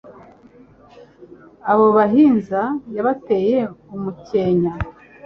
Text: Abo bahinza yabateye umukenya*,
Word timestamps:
Abo 1.71 1.85
bahinza 1.97 2.61
yabateye 2.95 3.59
umukenya*, 3.95 4.73